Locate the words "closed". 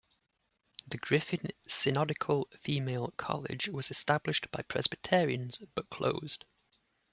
5.91-6.43